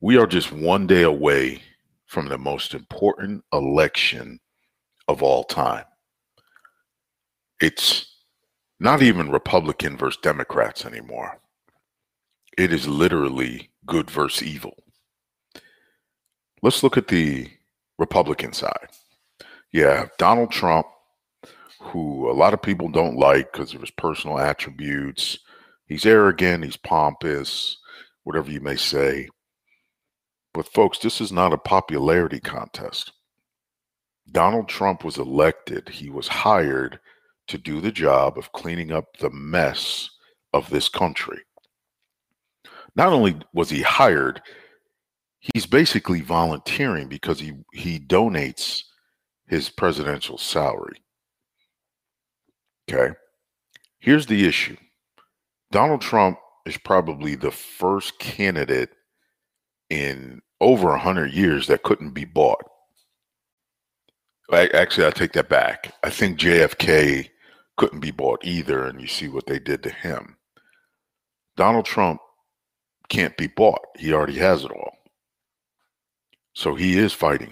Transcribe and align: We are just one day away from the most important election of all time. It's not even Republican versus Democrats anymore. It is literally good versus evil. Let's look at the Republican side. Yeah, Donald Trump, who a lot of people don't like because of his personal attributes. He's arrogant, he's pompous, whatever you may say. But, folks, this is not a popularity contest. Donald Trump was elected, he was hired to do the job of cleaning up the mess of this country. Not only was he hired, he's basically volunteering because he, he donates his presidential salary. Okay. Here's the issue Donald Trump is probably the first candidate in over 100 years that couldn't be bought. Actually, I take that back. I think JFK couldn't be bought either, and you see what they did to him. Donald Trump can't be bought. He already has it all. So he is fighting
We 0.00 0.16
are 0.16 0.26
just 0.26 0.50
one 0.50 0.86
day 0.86 1.02
away 1.02 1.60
from 2.06 2.28
the 2.28 2.38
most 2.38 2.72
important 2.74 3.44
election 3.52 4.40
of 5.08 5.22
all 5.22 5.44
time. 5.44 5.84
It's 7.60 8.06
not 8.78 9.02
even 9.02 9.30
Republican 9.30 9.98
versus 9.98 10.18
Democrats 10.22 10.86
anymore. 10.86 11.38
It 12.56 12.72
is 12.72 12.88
literally 12.88 13.70
good 13.84 14.10
versus 14.10 14.42
evil. 14.42 14.74
Let's 16.62 16.82
look 16.82 16.96
at 16.96 17.08
the 17.08 17.50
Republican 17.98 18.54
side. 18.54 18.88
Yeah, 19.70 20.06
Donald 20.18 20.50
Trump, 20.50 20.86
who 21.80 22.30
a 22.30 22.32
lot 22.32 22.54
of 22.54 22.62
people 22.62 22.88
don't 22.88 23.16
like 23.16 23.52
because 23.52 23.74
of 23.74 23.82
his 23.82 23.90
personal 23.90 24.38
attributes. 24.38 25.38
He's 25.86 26.06
arrogant, 26.06 26.64
he's 26.64 26.76
pompous, 26.78 27.76
whatever 28.24 28.50
you 28.50 28.60
may 28.60 28.76
say. 28.76 29.28
But, 30.52 30.66
folks, 30.66 30.98
this 30.98 31.20
is 31.20 31.30
not 31.30 31.52
a 31.52 31.58
popularity 31.58 32.40
contest. 32.40 33.12
Donald 34.30 34.68
Trump 34.68 35.04
was 35.04 35.18
elected, 35.18 35.88
he 35.88 36.10
was 36.10 36.28
hired 36.28 37.00
to 37.48 37.58
do 37.58 37.80
the 37.80 37.92
job 37.92 38.38
of 38.38 38.52
cleaning 38.52 38.92
up 38.92 39.16
the 39.18 39.30
mess 39.30 40.08
of 40.52 40.70
this 40.70 40.88
country. 40.88 41.40
Not 42.94 43.12
only 43.12 43.40
was 43.52 43.70
he 43.70 43.82
hired, 43.82 44.40
he's 45.38 45.66
basically 45.66 46.20
volunteering 46.20 47.08
because 47.08 47.40
he, 47.40 47.54
he 47.72 47.98
donates 47.98 48.82
his 49.48 49.68
presidential 49.68 50.38
salary. 50.38 51.02
Okay. 52.90 53.14
Here's 53.98 54.26
the 54.26 54.46
issue 54.46 54.76
Donald 55.70 56.00
Trump 56.00 56.38
is 56.66 56.76
probably 56.78 57.34
the 57.34 57.50
first 57.50 58.18
candidate 58.18 58.90
in 59.90 60.40
over 60.60 60.88
100 60.88 61.32
years 61.32 61.66
that 61.66 61.82
couldn't 61.82 62.10
be 62.10 62.24
bought. 62.24 62.62
Actually, 64.52 65.06
I 65.06 65.10
take 65.10 65.32
that 65.32 65.48
back. 65.48 65.94
I 66.02 66.10
think 66.10 66.38
JFK 66.38 67.28
couldn't 67.76 68.00
be 68.00 68.10
bought 68.10 68.44
either, 68.44 68.84
and 68.84 69.00
you 69.00 69.06
see 69.06 69.28
what 69.28 69.46
they 69.46 69.58
did 69.58 69.82
to 69.84 69.90
him. 69.90 70.36
Donald 71.56 71.84
Trump 71.84 72.20
can't 73.08 73.36
be 73.36 73.46
bought. 73.46 73.80
He 73.96 74.12
already 74.12 74.38
has 74.38 74.64
it 74.64 74.70
all. 74.70 74.96
So 76.52 76.74
he 76.74 76.98
is 76.98 77.12
fighting 77.12 77.48